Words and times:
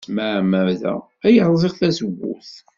S 0.03 0.03
tmeɛmada 0.05 0.91
ay 1.27 1.37
rẓiɣ 1.51 1.73
tazewwut. 1.79 2.51